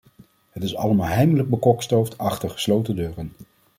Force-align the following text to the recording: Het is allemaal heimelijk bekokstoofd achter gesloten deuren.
Het 0.49 0.63
is 0.63 0.75
allemaal 0.75 1.07
heimelijk 1.07 1.49
bekokstoofd 1.49 2.17
achter 2.17 2.49
gesloten 2.49 2.95
deuren. 2.95 3.31